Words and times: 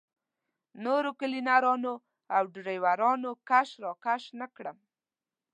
نورو 0.85 1.09
کلینرانو 1.19 1.93
او 2.35 2.43
ډریورانو 2.53 3.31
کش 3.49 3.69
راکش 3.83 4.23
نه 4.39 4.47
کړم. 4.55 4.77